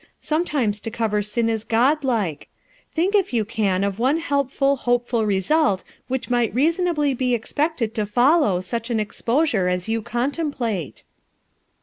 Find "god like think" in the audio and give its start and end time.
1.63-3.13